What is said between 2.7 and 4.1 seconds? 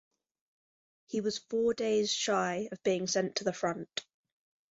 of being sent to the front.